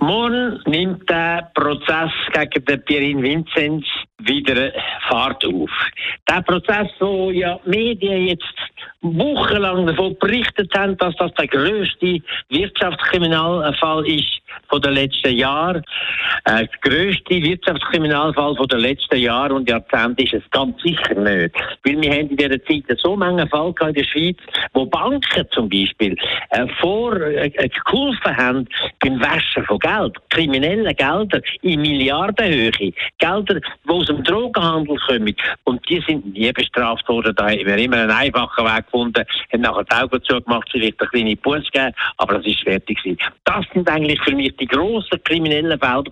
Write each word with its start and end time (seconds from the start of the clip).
Morgen 0.00 0.60
nimmt 0.66 1.08
der 1.10 1.50
Prozess 1.54 2.10
gegen 2.32 2.64
den 2.64 2.84
Pierin 2.84 3.22
Vinzenz 3.22 3.84
wieder 4.18 4.72
Fahrt 5.08 5.44
auf. 5.44 5.70
Der 6.28 6.42
Prozess, 6.42 6.88
wo 7.00 7.30
ja 7.30 7.58
die 7.64 7.70
Medien 7.70 8.26
jetzt 8.28 8.54
wochenlang 9.00 9.86
davon 9.86 10.16
berichtet 10.18 10.72
haben, 10.76 10.96
dass 10.98 11.14
das 11.16 11.32
der 11.34 11.48
größte 11.48 12.20
Wirtschaftskriminalfall 12.48 14.06
ist 14.06 14.40
von 14.68 14.80
den 14.82 14.92
letzten 14.92 15.34
Jahren. 15.34 15.82
Äh, 16.44 16.66
der 16.66 16.68
größte 16.80 17.42
Wirtschaftskriminalfall 17.42 18.56
von 18.56 18.68
den 18.68 18.80
letzten 18.80 19.18
Jahren 19.18 19.52
und 19.52 19.68
Jahrzehnten 19.68 20.22
ist 20.22 20.34
es 20.34 20.50
ganz 20.50 20.80
sicher 20.82 21.14
nicht. 21.14 21.54
Weil 21.84 22.00
wir 22.00 22.10
haben 22.12 22.30
in 22.30 22.36
dieser 22.36 22.62
Zeit 22.64 22.84
so 22.98 23.16
viele 23.16 23.46
Fälle 23.48 23.88
in 23.88 23.94
der 23.94 24.04
Schweiz, 24.04 24.36
wo 24.72 24.86
Banken 24.86 25.46
zum 25.52 25.68
Beispiel 25.68 26.16
äh, 26.50 26.66
vor 26.80 27.16
äh, 27.20 27.50
geholfen 27.50 28.36
haben 28.36 28.68
beim 29.00 29.20
Waschen 29.20 29.64
von 29.64 29.78
Geld, 29.78 30.16
kriminellen 30.30 30.94
Gelder 30.96 31.40
in 31.62 31.80
Milliardenhöhe, 31.80 32.92
Gelder, 33.18 33.60
die 33.60 33.90
aus 33.90 34.06
dem 34.06 34.22
Drogenhandel 34.24 34.96
kommen 35.06 35.34
und 35.64 35.88
die 35.88 36.00
sind 36.06 36.32
nie 36.32 36.52
bestraft 36.52 37.08
worden. 37.08 37.34
Da 37.36 37.50
haben 37.50 37.66
wir 37.66 37.76
immer 37.76 37.96
einen 37.96 38.10
einfachen 38.10 38.64
Weg 38.64 38.84
gefunden, 38.86 39.24
haben 39.52 39.60
nachher 39.60 39.84
die 39.84 39.96
Augen 39.96 40.22
zugemacht, 40.22 40.68
vielleicht 40.70 41.00
eine 41.00 41.10
kleine 41.10 41.36
Buß 41.36 41.64
gegeben, 41.70 41.94
aber 42.16 42.34
das 42.34 42.46
ist 42.46 42.62
fertig 42.62 43.02
gewesen. 43.02 43.18
Das 43.44 43.64
sind 43.72 43.88
eigentlich 43.88 44.20
für 44.22 44.34
mich 44.34 44.47
die 44.56 44.66
grossen 44.66 45.22
kriminellen 45.24 45.78
Felder 45.78 46.10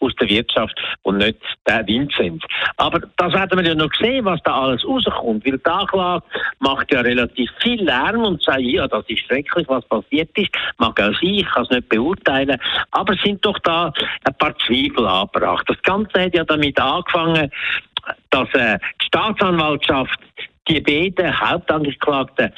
aus 0.00 0.14
der 0.20 0.28
Wirtschaft 0.28 0.78
und 1.02 1.18
nicht 1.18 1.38
der 1.66 1.86
Vincent. 1.86 2.44
Aber 2.76 3.00
das 3.16 3.32
werden 3.32 3.58
wir 3.58 3.66
ja 3.66 3.74
noch 3.74 3.92
sehen, 4.00 4.24
was 4.24 4.40
da 4.44 4.62
alles 4.62 4.84
rauskommt, 4.84 5.44
weil 5.46 5.58
die 5.58 5.64
Anklage 5.66 6.24
macht 6.60 6.92
ja 6.92 7.00
relativ 7.00 7.50
viel 7.60 7.82
Lärm 7.84 8.24
und 8.24 8.42
sagt, 8.42 8.60
ja, 8.60 8.86
das 8.88 9.04
ist 9.08 9.26
schrecklich, 9.26 9.68
was 9.68 9.84
passiert 9.86 10.30
ist, 10.36 10.50
mag 10.78 11.00
auch 11.00 11.12
sein, 11.20 11.34
ich 11.34 11.46
kann 11.46 11.64
es 11.64 11.70
nicht 11.70 11.88
beurteilen, 11.88 12.58
aber 12.90 13.14
es 13.14 13.22
sind 13.22 13.44
doch 13.44 13.58
da 13.60 13.92
ein 14.24 14.34
paar 14.38 14.56
Zweifel 14.58 15.06
angebracht. 15.06 15.64
Das 15.68 15.80
Ganze 15.82 16.22
hat 16.22 16.34
ja 16.34 16.44
damit 16.44 16.78
angefangen, 16.80 17.50
dass 18.30 18.48
äh, 18.54 18.78
die 19.00 19.06
Staatsanwaltschaft 19.06 20.18
die 20.68 20.80
beiden 20.80 21.40
Hauptangeklagten 21.40 22.52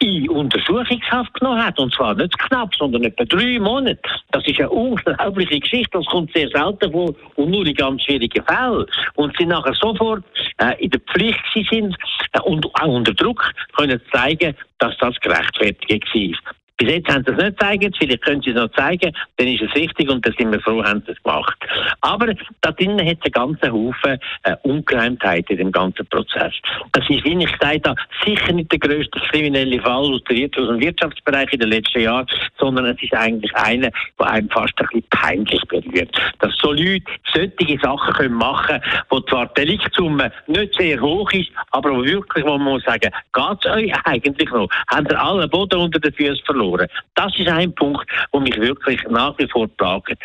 in 0.00 0.28
Untersuchungshaft 0.28 1.34
genommen 1.34 1.64
hat. 1.64 1.78
Und 1.78 1.92
zwar 1.94 2.14
nicht 2.14 2.38
knapp, 2.38 2.74
sondern 2.74 3.04
etwa 3.04 3.24
drei 3.24 3.58
Monate. 3.58 4.00
Das 4.30 4.46
ist 4.46 4.58
eine 4.58 4.70
unglaubliche 4.70 5.60
Geschichte. 5.60 5.98
Das 5.98 6.06
kommt 6.06 6.32
sehr 6.32 6.48
selten 6.50 6.92
vor 6.92 7.14
und 7.36 7.50
nur 7.50 7.66
in 7.66 7.74
ganz 7.74 8.02
schwierigen 8.02 8.44
Fällen. 8.44 8.86
Und 9.14 9.36
sie 9.36 9.46
nachher 9.46 9.74
sofort 9.74 10.24
äh, 10.58 10.82
in 10.82 10.90
der 10.90 11.00
Pflicht 11.00 11.40
sind 11.70 11.96
äh, 12.32 12.40
und 12.40 12.66
auch 12.66 12.86
unter 12.86 13.14
Druck 13.14 13.52
können 13.76 14.00
zeigen, 14.12 14.54
dass 14.78 14.96
das 14.98 15.18
gerechtfertigt 15.20 16.06
war. 16.14 16.57
Bis 16.78 16.90
jetzt 16.90 17.08
haben 17.08 17.24
sie 17.26 17.32
es 17.32 17.38
nicht 17.38 17.58
gezeigt, 17.58 17.96
vielleicht 17.98 18.22
können 18.22 18.40
sie 18.42 18.50
es 18.50 18.56
noch 18.56 18.70
zeigen, 18.72 19.12
dann 19.36 19.48
ist 19.48 19.62
es 19.62 19.74
richtig 19.74 20.08
und 20.08 20.24
dann 20.24 20.34
sind 20.38 20.52
wir 20.52 20.60
froh, 20.60 20.82
haben 20.84 21.02
sie 21.04 21.12
es 21.12 21.22
gemacht. 21.22 21.58
Aber 22.00 22.32
da 22.60 22.72
drinnen 22.72 23.06
hat 23.06 23.18
es 23.24 23.34
einen 23.34 23.58
ganzen 23.60 23.72
Haufen 23.72 24.18
äh, 24.44 24.56
Ungereimtheit 24.62 25.50
in 25.50 25.56
dem 25.58 25.72
ganzen 25.72 26.06
Prozess. 26.06 26.54
Das 26.92 27.02
ist, 27.10 27.24
wie 27.24 27.36
ich 27.42 27.58
gesagt 27.58 27.88
habe, 27.88 28.00
sicher 28.24 28.52
nicht 28.52 28.70
der 28.70 28.78
grösste 28.78 29.18
kriminelle 29.30 29.80
Fall 29.80 30.04
aus, 30.04 30.22
der 30.30 30.48
aus 30.56 30.68
dem 30.68 30.80
Wirtschaftsbereich 30.80 31.52
in 31.52 31.60
den 31.60 31.70
letzten 31.70 32.00
Jahren, 32.00 32.26
sondern 32.58 32.86
es 32.86 33.02
ist 33.02 33.14
eigentlich 33.14 33.54
einer, 33.54 33.90
der 34.18 34.26
einem 34.26 34.50
fast 34.50 34.74
ein 34.78 34.86
bisschen 34.86 35.08
peinlich 35.10 35.62
berührt. 35.68 36.10
Dass 36.40 36.54
so 36.56 36.72
Leute 36.72 37.04
solche 37.32 37.78
Sachen 37.82 38.14
können 38.14 38.34
machen 38.34 38.80
können, 38.80 39.04
wo 39.10 39.20
zwar 39.20 39.46
die 39.46 39.62
Deliktssumme 39.62 40.32
nicht 40.46 40.74
sehr 40.78 41.00
hoch 41.00 41.30
ist, 41.32 41.50
aber 41.70 41.90
wo 41.90 42.04
wirklich, 42.04 42.44
wo 42.44 42.58
man 42.58 42.72
muss 42.72 42.84
sagen, 42.84 43.10
geht 43.32 43.64
es 43.64 43.70
euch 43.70 43.92
eigentlich 44.04 44.50
noch? 44.50 44.68
Haben 44.88 45.06
ihr 45.10 45.20
alle 45.20 45.48
Boden 45.48 45.80
unter 45.80 45.98
den 45.98 46.12
Füßen 46.12 46.44
verloren? 46.44 46.88
Das 47.14 47.36
ist 47.38 47.48
ein 47.48 47.74
Punkt, 47.74 48.08
der 48.32 48.40
mich 48.40 48.56
wirklich 48.56 49.02
nach 49.08 49.36
wie 49.38 49.48
vor 49.48 49.68
plagt. 49.68 50.16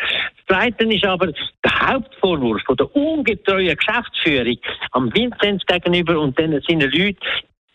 Das 0.46 0.56
Zweite 0.58 0.84
ist 0.84 1.04
aber 1.04 1.28
der 1.28 1.80
Hauptvorwurf 1.80 2.62
von 2.66 2.76
der 2.76 2.94
ungetreuen 2.94 3.76
Geschäftsführung 3.76 4.58
am 4.92 5.14
Vinzenz 5.14 5.64
gegenüber 5.66 6.18
und 6.20 6.38
diesen 6.38 6.60
seinen 6.62 6.90
Leuten, 6.90 7.18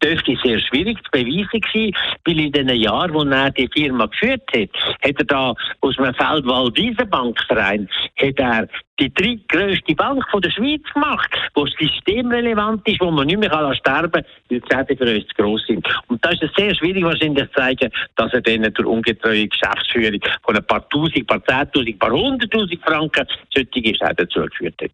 dürfte 0.04 0.36
sehr 0.44 0.60
schwierig 0.60 0.98
zu 1.04 1.12
beweisen 1.12 1.62
sein, 1.74 1.92
weil 2.26 2.40
in 2.40 2.52
den 2.52 2.70
Jahren, 2.70 3.14
wo 3.14 3.24
er 3.24 3.52
die 3.52 3.70
Firma 3.74 4.06
geführt 4.06 4.44
hat, 4.54 4.70
hat 5.04 5.20
er 5.20 5.26
da 5.26 5.54
aus 5.82 5.98
einem 5.98 6.14
Feldwald 6.14 7.10
Bankverein, 7.10 7.90
hat 8.18 8.40
er 8.40 8.68
die 9.00 9.14
drittgrößte 9.14 9.96
Bank 9.96 10.24
von 10.30 10.42
der 10.42 10.52
Schweiz 10.52 10.82
gemacht, 10.94 11.30
wo 11.56 11.66
systemrelevant 11.66 12.88
ist, 12.88 13.00
wo 13.00 13.12
man 13.12 13.28
nicht 13.28 13.40
mehr 13.40 13.50
kann 13.50 13.74
sterben 13.76 14.12
kann, 14.12 14.26
weil 14.50 14.60
die 14.60 14.68
Schäden 14.72 14.98
für 14.98 15.16
uns 15.16 15.28
zu 15.28 15.36
gross 15.36 15.66
sind. 15.68 15.88
Und 16.08 16.24
da 16.24 16.30
ist 16.30 16.44
es 16.44 16.52
sehr 16.56 16.76
schwierig 16.76 17.04
wahrscheinlich 17.04 17.48
zu 17.50 17.54
zeigen, 17.54 17.92
dass 18.16 18.34
er 18.34 18.42
denen 18.42 18.74
durch 18.74 18.88
ungetreue 18.88 19.48
Geschäftsführung 19.48 20.20
von 20.44 20.56
ein 20.56 20.66
paar 20.66 20.88
Tausend, 20.90 21.28
paar 21.28 21.44
Zehntausend, 21.46 22.00
paar 22.00 22.12
Hunderttausend 22.12 22.82
Franken 22.84 23.26
solche 23.54 23.96
Schäden 23.96 24.30
zugeführt 24.30 24.82
hat. 24.82 24.92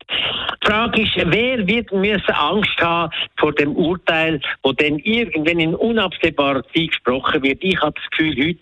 Die 0.64 0.68
Frage 0.68 1.02
ist, 1.02 1.16
wer 1.16 1.66
wird 1.68 1.92
müssen 1.92 2.34
Angst 2.34 2.78
haben 2.80 3.12
vor 3.38 3.54
dem 3.54 3.76
Urteil, 3.76 4.40
wo 4.64 4.72
dann 4.72 5.00
irgendwann 5.00 5.60
in 5.60 5.76
unabsehbarer 5.76 6.64
Zeit 6.74 6.90
gesprochen 6.90 7.44
wird? 7.44 7.60
Ich 7.62 7.80
habe 7.82 7.94
das 7.96 8.10
Gefühl, 8.12 8.48
heute, 8.48 8.60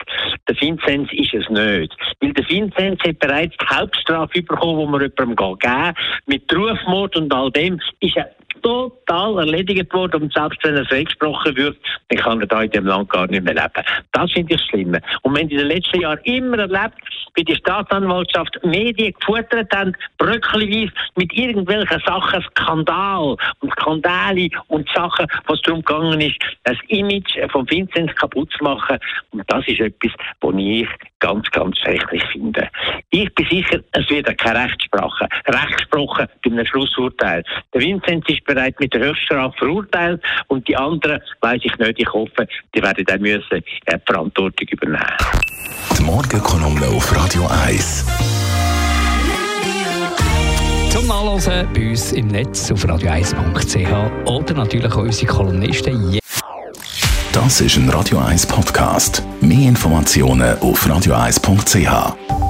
der 0.47 0.61
Vinzenz 0.61 1.09
ist 1.13 1.33
es 1.33 1.49
nicht. 1.49 1.95
Weil 2.19 2.33
der 2.33 2.49
Vinzenz 2.49 2.99
hat 3.03 3.19
bereits 3.19 3.55
die 3.57 3.65
Hauptstrafe 3.65 4.41
bekommen, 4.41 4.77
wo 4.77 4.85
man 4.85 5.01
jemandem 5.01 5.32
geben 5.35 5.93
mit 6.25 6.53
Rufmord 6.53 7.15
und 7.15 7.33
all 7.33 7.51
dem, 7.51 7.79
ist 7.99 8.17
er 8.17 8.29
total 8.61 9.39
erledigt 9.39 9.93
worden 9.93 10.23
und 10.23 10.33
selbst 10.33 10.63
wenn 10.63 10.75
er 10.75 10.85
freigesprochen 10.85 11.55
wird, 11.55 11.77
dann 12.09 12.19
kann 12.19 12.41
er 12.41 12.47
da 12.47 12.63
in 12.63 12.71
dem 12.71 12.85
Land 12.85 13.09
gar 13.09 13.27
nicht 13.27 13.43
mehr 13.43 13.53
leben. 13.53 13.85
Das 14.11 14.31
finde 14.31 14.55
ich 14.55 14.61
schlimm. 14.61 14.97
Und 15.21 15.35
wenn 15.35 15.49
in 15.49 15.57
den 15.57 15.67
letzten 15.67 16.01
Jahren 16.01 16.19
immer 16.23 16.59
erlebt, 16.59 16.95
wie 17.35 17.43
die 17.43 17.55
Staatsanwaltschaft 17.55 18.59
Medien 18.63 19.13
gefuttert 19.13 19.73
haben, 19.75 19.93
bröckchenweise 20.17 20.91
mit 21.15 21.33
irgendwelchen 21.33 22.01
Sachen, 22.05 22.43
Skandal 22.51 23.35
und 23.59 23.71
Skandale 23.73 24.49
und 24.67 24.87
Sachen, 24.93 25.27
was 25.47 25.61
darum 25.61 25.83
gegangen 25.83 26.21
ist, 26.21 26.37
das 26.63 26.77
Image 26.87 27.37
von 27.51 27.69
Vinzenz 27.69 28.13
kaputt 28.15 28.51
zu 28.57 28.63
machen. 28.63 28.97
Und 29.31 29.43
das 29.47 29.67
ist 29.67 29.79
etwas, 29.79 30.11
was 30.41 30.55
ich 30.57 30.87
ganz, 31.19 31.49
ganz 31.51 31.77
schrecklich 31.79 32.23
finde. 32.31 32.69
Ich 33.15 33.31
bin 33.35 33.45
sicher, 33.45 33.79
es 33.91 34.09
wird 34.09 34.35
keine 34.39 34.65
Rechtssprache. 34.65 35.27
Rechtsprache 35.45 36.27
bei 36.43 36.51
einem 36.51 36.65
Schlussurteil. 36.65 37.43
Der 37.71 37.81
Vinzenz 37.81 38.25
ist 38.27 38.43
bereit 38.43 38.79
mit 38.79 38.91
der 38.91 39.01
Höchststrafe 39.01 39.55
verurteilt 39.55 40.19
und 40.47 40.67
die 40.67 40.75
anderen, 40.75 41.21
weiß 41.41 41.61
ich 41.63 41.77
nicht, 41.77 41.99
ich 41.99 42.11
hoffe, 42.11 42.47
die 42.73 42.81
werden 42.81 43.05
dann 43.05 43.21
müssen 43.21 43.51
äh, 43.51 43.61
die 43.61 44.01
Verantwortung 44.07 44.67
übernehmen. 44.67 45.05
Die 45.95 46.01
Morgenkolumne 46.01 46.87
auf 46.87 47.15
Radio 47.15 47.47
1. 47.67 48.03
Zum 50.89 51.05
Nachlesen 51.05 51.67
bei 51.71 51.89
uns 51.91 52.13
im 52.13 52.27
Netz 52.29 52.71
auf 52.71 52.83
radio1.ch 52.83 54.27
oder 54.27 54.53
natürlich 54.55 54.91
auch 54.91 54.97
unsere 54.97 55.31
Kolumnisten. 55.31 56.17
Das 57.31 57.61
ist 57.61 57.77
ein 57.77 57.87
Radio 57.89 58.17
1 58.17 58.47
Podcast. 58.47 59.21
Mehr 59.39 59.69
Informationen 59.69 60.57
auf 60.61 60.87
radio1.ch. 60.87 62.42